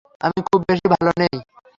আমি 0.21 0.39
খুব 0.47 0.59
বেশি 0.69 0.87
ভালো 0.93 1.11
নেই। 1.21 1.35